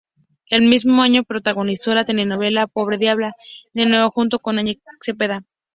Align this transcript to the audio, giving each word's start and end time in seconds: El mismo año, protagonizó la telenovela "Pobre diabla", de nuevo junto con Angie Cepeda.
El 0.49 0.63
mismo 0.63 1.03
año, 1.03 1.23
protagonizó 1.23 1.93
la 1.93 2.05
telenovela 2.05 2.65
"Pobre 2.65 2.97
diabla", 2.97 3.35
de 3.73 3.85
nuevo 3.85 4.09
junto 4.09 4.39
con 4.39 4.57
Angie 4.57 4.79
Cepeda. 4.99 5.43